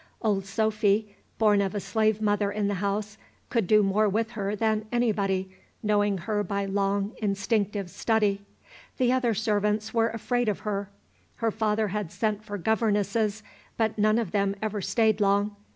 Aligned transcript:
Old 0.23 0.47
Sophy, 0.47 1.15
born 1.37 1.61
of 1.61 1.75
a 1.75 1.79
slave 1.79 2.23
mother 2.23 2.51
in 2.51 2.67
the 2.67 2.73
house, 2.81 3.19
could 3.51 3.67
do 3.67 3.83
more 3.83 4.09
with 4.09 4.31
her 4.31 4.55
than 4.55 4.87
anybody, 4.91 5.51
knowing 5.83 6.17
her 6.17 6.43
by 6.43 6.65
long 6.65 7.13
instinctive 7.21 7.87
study. 7.87 8.43
The 8.97 9.11
other 9.11 9.35
servants 9.35 9.93
were 9.93 10.09
afraid 10.09 10.49
of 10.49 10.61
her. 10.61 10.89
Her 11.35 11.51
father 11.51 11.89
had 11.89 12.11
sent 12.11 12.43
for 12.43 12.57
governesses, 12.57 13.43
but 13.77 13.99
none 13.99 14.17
of 14.17 14.31
them 14.31 14.55
ever 14.59 14.81
stayed 14.81 15.21
long. 15.21 15.55